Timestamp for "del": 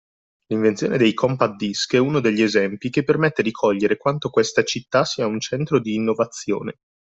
0.97-1.13